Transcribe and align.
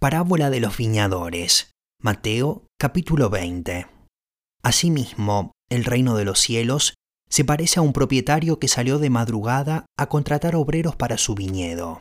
Parábola 0.00 0.48
de 0.48 0.60
los 0.60 0.78
viñadores. 0.78 1.72
Mateo 2.00 2.64
capítulo 2.78 3.28
20. 3.28 3.86
Asimismo, 4.62 5.52
el 5.68 5.84
reino 5.84 6.16
de 6.16 6.24
los 6.24 6.40
cielos 6.40 6.94
se 7.28 7.44
parece 7.44 7.80
a 7.80 7.82
un 7.82 7.92
propietario 7.92 8.58
que 8.58 8.66
salió 8.66 8.98
de 8.98 9.10
madrugada 9.10 9.84
a 9.98 10.08
contratar 10.08 10.56
obreros 10.56 10.96
para 10.96 11.18
su 11.18 11.34
viñedo. 11.34 12.00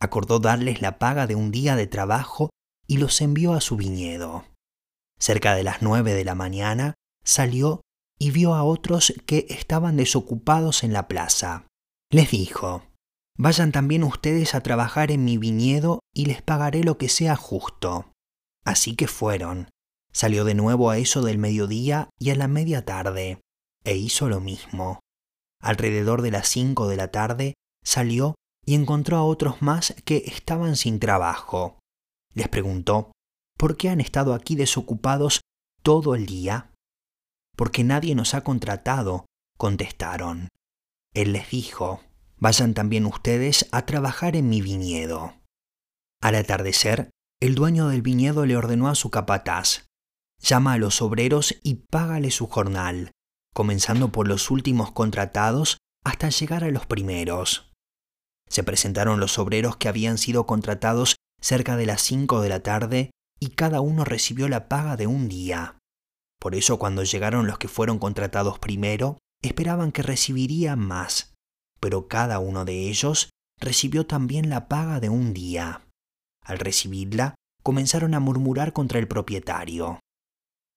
Acordó 0.00 0.38
darles 0.38 0.80
la 0.80 1.00
paga 1.00 1.26
de 1.26 1.34
un 1.34 1.50
día 1.50 1.74
de 1.74 1.88
trabajo 1.88 2.50
y 2.86 2.98
los 2.98 3.20
envió 3.20 3.54
a 3.54 3.60
su 3.60 3.74
viñedo. 3.74 4.44
Cerca 5.18 5.56
de 5.56 5.64
las 5.64 5.82
nueve 5.82 6.14
de 6.14 6.24
la 6.24 6.36
mañana 6.36 6.94
salió 7.24 7.80
y 8.20 8.30
vio 8.30 8.54
a 8.54 8.62
otros 8.62 9.12
que 9.26 9.46
estaban 9.48 9.96
desocupados 9.96 10.84
en 10.84 10.92
la 10.92 11.08
plaza. 11.08 11.66
Les 12.12 12.30
dijo, 12.30 12.84
Vayan 13.38 13.70
también 13.70 14.02
ustedes 14.02 14.56
a 14.56 14.62
trabajar 14.62 15.12
en 15.12 15.24
mi 15.24 15.38
viñedo 15.38 16.00
y 16.12 16.26
les 16.26 16.42
pagaré 16.42 16.82
lo 16.82 16.98
que 16.98 17.08
sea 17.08 17.36
justo. 17.36 18.10
Así 18.64 18.96
que 18.96 19.06
fueron. 19.06 19.70
Salió 20.12 20.44
de 20.44 20.54
nuevo 20.54 20.90
a 20.90 20.98
eso 20.98 21.22
del 21.22 21.38
mediodía 21.38 22.10
y 22.18 22.30
a 22.30 22.34
la 22.34 22.48
media 22.48 22.84
tarde, 22.84 23.40
e 23.84 23.96
hizo 23.96 24.28
lo 24.28 24.40
mismo. 24.40 24.98
Alrededor 25.62 26.22
de 26.22 26.32
las 26.32 26.48
cinco 26.48 26.88
de 26.88 26.96
la 26.96 27.12
tarde 27.12 27.54
salió 27.84 28.34
y 28.66 28.74
encontró 28.74 29.16
a 29.16 29.22
otros 29.22 29.62
más 29.62 29.94
que 30.04 30.24
estaban 30.26 30.74
sin 30.74 30.98
trabajo. 30.98 31.78
Les 32.34 32.48
preguntó, 32.48 33.12
¿por 33.56 33.76
qué 33.76 33.88
han 33.88 34.00
estado 34.00 34.34
aquí 34.34 34.56
desocupados 34.56 35.42
todo 35.84 36.16
el 36.16 36.26
día? 36.26 36.72
Porque 37.56 37.84
nadie 37.84 38.16
nos 38.16 38.34
ha 38.34 38.42
contratado, 38.42 39.26
contestaron. 39.56 40.48
Él 41.14 41.32
les 41.32 41.50
dijo, 41.50 42.00
Vayan 42.40 42.74
también 42.74 43.04
ustedes 43.06 43.68
a 43.72 43.84
trabajar 43.84 44.36
en 44.36 44.48
mi 44.48 44.60
viñedo. 44.60 45.34
Al 46.20 46.36
atardecer, 46.36 47.10
el 47.40 47.54
dueño 47.54 47.88
del 47.88 48.02
viñedo 48.02 48.46
le 48.46 48.56
ordenó 48.56 48.88
a 48.88 48.94
su 48.94 49.10
capataz, 49.10 49.86
llama 50.40 50.74
a 50.74 50.78
los 50.78 51.02
obreros 51.02 51.56
y 51.62 51.86
págale 51.90 52.30
su 52.30 52.46
jornal, 52.46 53.10
comenzando 53.54 54.12
por 54.12 54.28
los 54.28 54.50
últimos 54.50 54.92
contratados 54.92 55.78
hasta 56.04 56.28
llegar 56.28 56.64
a 56.64 56.70
los 56.70 56.86
primeros. 56.86 57.72
Se 58.48 58.62
presentaron 58.62 59.20
los 59.20 59.38
obreros 59.38 59.76
que 59.76 59.88
habían 59.88 60.16
sido 60.16 60.46
contratados 60.46 61.16
cerca 61.40 61.76
de 61.76 61.86
las 61.86 62.02
cinco 62.02 62.40
de 62.40 62.48
la 62.48 62.62
tarde 62.62 63.10
y 63.40 63.50
cada 63.50 63.80
uno 63.80 64.04
recibió 64.04 64.48
la 64.48 64.68
paga 64.68 64.96
de 64.96 65.06
un 65.06 65.28
día. 65.28 65.78
Por 66.40 66.54
eso 66.54 66.78
cuando 66.78 67.02
llegaron 67.02 67.46
los 67.46 67.58
que 67.58 67.68
fueron 67.68 67.98
contratados 67.98 68.58
primero, 68.58 69.18
esperaban 69.42 69.92
que 69.92 70.02
recibirían 70.02 70.78
más, 70.78 71.34
pero 71.80 72.08
cada 72.08 72.38
uno 72.38 72.64
de 72.64 72.88
ellos 72.88 73.30
recibió 73.60 74.06
también 74.06 74.50
la 74.50 74.68
paga 74.68 75.00
de 75.00 75.08
un 75.08 75.34
día. 75.34 75.86
Al 76.44 76.58
recibirla, 76.58 77.34
comenzaron 77.62 78.14
a 78.14 78.20
murmurar 78.20 78.72
contra 78.72 78.98
el 78.98 79.08
propietario. 79.08 80.00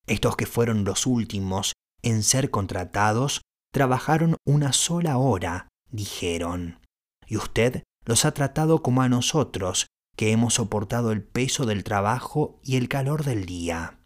Estos 0.08 0.36
que 0.36 0.46
fueron 0.46 0.84
los 0.84 1.06
últimos 1.06 1.74
en 2.02 2.24
ser 2.24 2.50
contratados 2.50 3.42
trabajaron 3.72 4.36
una 4.46 4.74
sola 4.74 5.18
hora, 5.18 5.70
dijeron, 5.90 6.80
y 7.28 7.38
usted 7.38 7.84
los 8.06 8.26
ha 8.26 8.34
tratado 8.34 8.82
como 8.82 9.02
a 9.02 9.10
nosotros, 9.10 9.88
que 10.18 10.32
hemos 10.32 10.56
soportado 10.56 11.12
el 11.12 11.24
peso 11.24 11.66
del 11.66 11.84
trabajo 11.84 12.60
y 12.64 12.76
el 12.76 12.90
calor 12.90 13.24
del 13.24 13.46
día. 13.46 14.00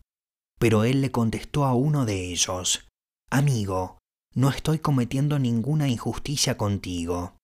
Pero 0.59 0.83
él 0.83 1.01
le 1.01 1.11
contestó 1.11 1.66
a 1.66 1.73
uno 1.73 2.05
de 2.05 2.31
ellos, 2.31 2.88
Amigo, 3.31 3.97
no 4.36 4.50
estoy 4.50 4.80
cometiendo 4.80 5.39
ninguna 5.39 5.88
injusticia 5.88 6.58
contigo. 6.58 7.38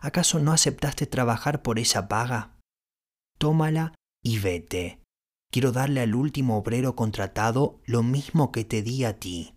¿Acaso 0.00 0.40
no 0.40 0.52
aceptaste 0.52 1.06
trabajar 1.06 1.62
por 1.62 1.78
esa 1.78 2.08
paga? 2.08 2.58
Tómala 3.38 3.94
y 4.22 4.40
vete. 4.40 5.00
Quiero 5.52 5.70
darle 5.70 6.00
al 6.00 6.16
último 6.16 6.56
obrero 6.56 6.96
contratado 6.96 7.80
lo 7.84 8.02
mismo 8.02 8.50
que 8.50 8.64
te 8.64 8.82
di 8.82 9.04
a 9.04 9.20
ti. 9.20 9.54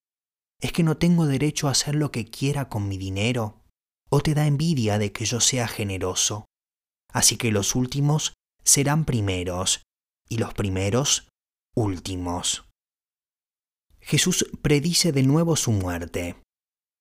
¿Es 0.61 0.71
que 0.71 0.83
no 0.83 0.97
tengo 0.97 1.25
derecho 1.25 1.67
a 1.67 1.71
hacer 1.71 1.95
lo 1.95 2.11
que 2.11 2.25
quiera 2.25 2.69
con 2.69 2.87
mi 2.87 2.97
dinero? 2.97 3.63
¿O 4.09 4.21
te 4.21 4.35
da 4.35 4.45
envidia 4.45 4.99
de 4.99 5.11
que 5.11 5.25
yo 5.25 5.39
sea 5.39 5.67
generoso? 5.67 6.45
Así 7.11 7.37
que 7.37 7.51
los 7.51 7.75
últimos 7.75 8.33
serán 8.63 9.05
primeros 9.05 9.81
y 10.29 10.37
los 10.37 10.53
primeros 10.53 11.29
últimos. 11.75 12.65
Jesús 13.99 14.47
predice 14.61 15.11
de 15.11 15.23
nuevo 15.23 15.55
su 15.55 15.71
muerte. 15.71 16.35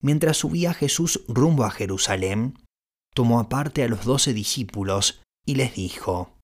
Mientras 0.04 0.37
subía 0.37 0.75
Jesús 0.75 1.25
rumbo 1.28 1.65
a 1.65 1.70
Jerusalén, 1.70 2.59
tomó 3.15 3.41
aparte 3.41 3.82
a 3.82 3.88
los 3.88 4.04
doce 4.04 4.34
discípulos 4.34 5.22
y 5.47 5.54
les 5.54 5.76
dijo, 5.76 6.37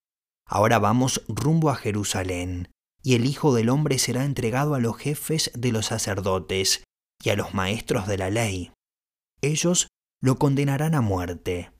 Ahora 0.46 0.78
vamos 0.78 1.22
rumbo 1.28 1.68
a 1.68 1.76
Jerusalén, 1.76 2.70
y 3.02 3.16
el 3.16 3.26
Hijo 3.26 3.54
del 3.54 3.68
Hombre 3.68 3.98
será 3.98 4.24
entregado 4.24 4.74
a 4.74 4.80
los 4.80 4.96
jefes 4.96 5.50
de 5.54 5.72
los 5.72 5.86
sacerdotes 5.86 6.84
y 7.22 7.28
a 7.28 7.36
los 7.36 7.52
maestros 7.52 8.06
de 8.06 8.16
la 8.16 8.30
ley. 8.30 8.72
Ellos 9.42 9.88
lo 10.22 10.38
condenarán 10.38 10.94
a 10.94 11.02
muerte, 11.02 11.70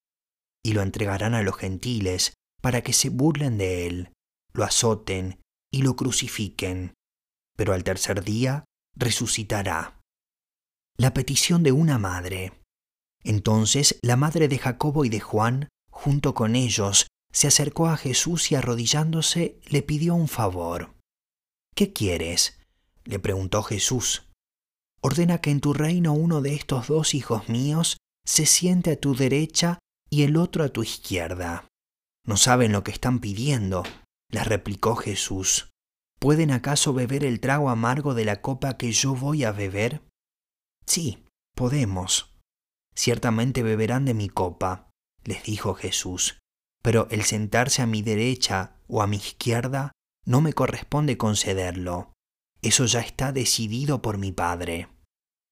y 0.62 0.74
lo 0.74 0.82
entregarán 0.82 1.32
a 1.32 1.40
los 1.40 1.56
gentiles 1.56 2.34
para 2.60 2.82
que 2.82 2.92
se 2.92 3.08
burlen 3.08 3.56
de 3.56 3.86
él, 3.86 4.12
lo 4.52 4.64
azoten 4.64 5.40
y 5.72 5.80
lo 5.80 5.96
crucifiquen, 5.96 6.92
pero 7.56 7.72
al 7.72 7.84
tercer 7.84 8.22
día 8.22 8.66
resucitará 8.94 9.99
la 11.00 11.14
petición 11.14 11.62
de 11.62 11.72
una 11.72 11.98
madre. 11.98 12.52
Entonces 13.24 13.98
la 14.02 14.16
madre 14.16 14.48
de 14.48 14.58
Jacobo 14.58 15.06
y 15.06 15.08
de 15.08 15.18
Juan, 15.18 15.70
junto 15.90 16.34
con 16.34 16.54
ellos, 16.54 17.06
se 17.32 17.46
acercó 17.46 17.88
a 17.88 17.96
Jesús 17.96 18.52
y 18.52 18.54
arrodillándose 18.54 19.58
le 19.64 19.80
pidió 19.80 20.14
un 20.14 20.28
favor. 20.28 20.94
¿Qué 21.74 21.94
quieres? 21.94 22.58
le 23.04 23.18
preguntó 23.18 23.62
Jesús. 23.62 24.28
Ordena 25.00 25.40
que 25.40 25.50
en 25.50 25.62
tu 25.62 25.72
reino 25.72 26.12
uno 26.12 26.42
de 26.42 26.52
estos 26.52 26.88
dos 26.88 27.14
hijos 27.14 27.48
míos 27.48 27.96
se 28.26 28.44
siente 28.44 28.90
a 28.90 29.00
tu 29.00 29.14
derecha 29.14 29.78
y 30.10 30.24
el 30.24 30.36
otro 30.36 30.64
a 30.64 30.68
tu 30.68 30.82
izquierda. 30.82 31.66
No 32.26 32.36
saben 32.36 32.72
lo 32.72 32.84
que 32.84 32.90
están 32.90 33.20
pidiendo, 33.20 33.84
les 34.30 34.46
replicó 34.46 34.96
Jesús. 34.96 35.70
¿Pueden 36.18 36.50
acaso 36.50 36.92
beber 36.92 37.24
el 37.24 37.40
trago 37.40 37.70
amargo 37.70 38.12
de 38.12 38.26
la 38.26 38.42
copa 38.42 38.76
que 38.76 38.92
yo 38.92 39.14
voy 39.14 39.44
a 39.44 39.52
beber? 39.52 40.02
Sí, 40.90 41.24
podemos. 41.54 42.34
Ciertamente 42.96 43.62
beberán 43.62 44.06
de 44.06 44.12
mi 44.12 44.28
copa, 44.28 44.90
les 45.22 45.44
dijo 45.44 45.74
Jesús, 45.74 46.40
pero 46.82 47.06
el 47.12 47.22
sentarse 47.22 47.80
a 47.80 47.86
mi 47.86 48.02
derecha 48.02 48.74
o 48.88 49.00
a 49.00 49.06
mi 49.06 49.18
izquierda 49.18 49.92
no 50.26 50.40
me 50.40 50.52
corresponde 50.52 51.16
concederlo. 51.16 52.12
Eso 52.60 52.86
ya 52.86 52.98
está 52.98 53.30
decidido 53.30 54.02
por 54.02 54.18
mi 54.18 54.32
Padre. 54.32 54.88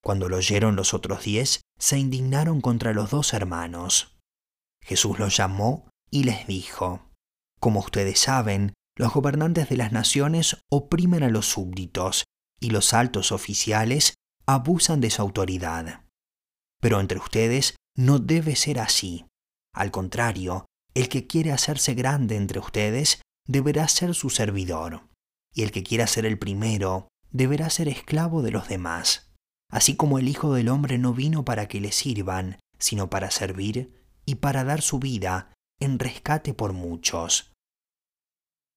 Cuando 0.03 0.28
lo 0.28 0.38
oyeron 0.38 0.75
los 0.75 0.93
otros 0.93 1.22
diez, 1.22 1.60
se 1.78 1.99
indignaron 1.99 2.60
contra 2.60 2.93
los 2.93 3.10
dos 3.10 3.32
hermanos. 3.32 4.19
Jesús 4.82 5.20
los 5.20 5.37
llamó 5.37 5.88
y 6.10 6.25
les 6.25 6.49
dijo, 6.49 7.12
Como 7.60 7.78
ustedes 7.78 8.19
saben, 8.19 8.72
los 8.97 9.15
gobernantes 9.15 9.69
de 9.69 9.76
las 9.76 9.93
naciones 9.93 10.56
oprimen 10.69 11.22
a 11.22 11.28
los 11.28 11.47
súbditos, 11.47 12.25
y 12.59 12.70
los 12.70 12.93
altos 12.93 13.31
oficiales 13.31 14.15
abusan 14.49 15.03
de 15.03 15.11
su 15.11 15.21
autoridad. 15.21 16.07
Pero 16.81 17.01
entre 17.01 17.19
ustedes 17.19 17.77
no 17.95 18.19
debe 18.19 18.57
ser 18.57 18.81
así. 18.81 19.27
Al 19.75 19.91
contrario, 19.91 20.65
el 20.95 21.11
que 21.11 21.27
quiere 21.27 21.53
hacerse 21.53 21.93
grande 21.93 22.37
entre 22.37 22.59
ustedes 22.59 23.21
deberá 23.47 23.87
ser 23.89 24.15
su 24.15 24.31
servidor, 24.31 25.07
y 25.55 25.65
el 25.65 25.71
que 25.71 25.83
quiera 25.83 26.07
ser 26.07 26.25
el 26.25 26.39
primero 26.39 27.09
deberá 27.31 27.69
ser 27.69 27.89
esclavo 27.89 28.41
de 28.41 28.50
los 28.50 28.69
demás, 28.69 29.31
así 29.71 29.97
como 29.97 30.19
el 30.19 30.29
Hijo 30.29 30.55
del 30.55 30.71
Hombre 30.71 30.97
no 30.97 31.12
vino 31.12 31.44
para 31.44 31.69
que 31.69 31.81
le 31.81 31.93
sirvan, 31.93 32.59
sino 32.79 33.11
para 33.11 33.31
servir 33.31 34.03
y 34.25 34.37
para 34.37 34.65
dar 34.65 34.81
su 34.81 34.99
vida 34.99 35.53
en 35.79 35.99
rescate 35.99 36.55
por 36.55 36.73
muchos. 36.73 37.53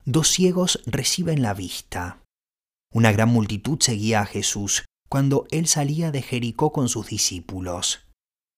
Dos 0.04 0.28
ciegos 0.28 0.82
reciben 0.86 1.42
la 1.42 1.54
vista. 1.54 2.22
Una 2.94 3.14
gran 3.14 3.30
multitud 3.30 3.80
seguía 3.80 4.20
a 4.20 4.26
Jesús 4.26 4.84
cuando 5.12 5.46
él 5.52 5.68
salía 5.68 6.10
de 6.10 6.22
Jericó 6.22 6.72
con 6.72 6.88
sus 6.88 7.08
discípulos. 7.08 8.08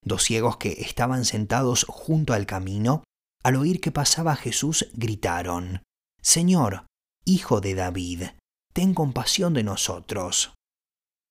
Dos 0.05 0.23
ciegos 0.23 0.57
que 0.57 0.73
estaban 0.81 1.25
sentados 1.25 1.83
junto 1.89 2.33
al 2.33 2.45
camino, 2.45 3.03
al 3.43 3.55
oír 3.55 3.81
que 3.81 3.91
pasaba 3.91 4.35
Jesús, 4.35 4.87
gritaron, 4.93 5.81
Señor, 6.21 6.85
Hijo 7.25 7.59
de 7.59 7.73
David, 7.73 8.23
ten 8.71 8.93
compasión 8.93 9.55
de 9.55 9.63
nosotros. 9.63 10.53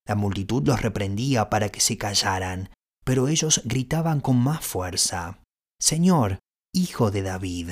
La 0.09 0.17
multitud 0.17 0.67
los 0.67 0.83
reprendía 0.83 1.51
para 1.51 1.69
que 1.69 1.81
se 1.81 1.97
callaran, 1.97 2.71
pero 3.05 3.29
ellos 3.29 3.63
gritaban 3.65 4.21
con 4.21 4.39
más 4.39 4.67
fuerza, 4.67 5.41
Señor, 5.81 6.41
Hijo 6.75 7.13
de 7.13 7.23
David, 7.23 7.71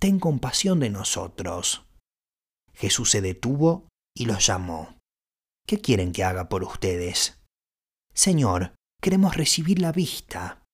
ten 0.00 0.18
compasión 0.18 0.80
de 0.80 0.90
nosotros. 0.90 1.84
Jesús 2.74 3.10
se 3.10 3.20
detuvo 3.20 3.86
y 4.16 4.24
los 4.24 4.44
llamó. 4.44 4.97
¿Qué 5.68 5.82
quieren 5.82 6.12
que 6.12 6.24
haga 6.24 6.48
por 6.48 6.64
ustedes? 6.64 7.42
Señor, 8.14 8.74
queremos 9.02 9.36
recibir 9.36 9.82
la 9.82 9.92
vista. 9.92 10.64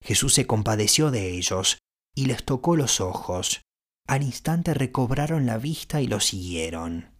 Jesús 0.00 0.34
se 0.34 0.46
compadeció 0.46 1.10
de 1.10 1.30
ellos 1.36 1.78
y 2.14 2.26
les 2.26 2.44
tocó 2.44 2.76
los 2.76 3.00
ojos. 3.00 3.62
Al 4.06 4.22
instante 4.22 4.72
recobraron 4.72 5.46
la 5.46 5.58
vista 5.58 6.00
y 6.00 6.06
lo 6.06 6.20
siguieron. 6.20 7.10